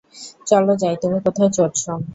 চলো 0.47 0.73
যাই 0.81 0.95
-তুমি 0.97 1.17
কোথায় 1.25 1.51
চড়ছো? 1.51 1.91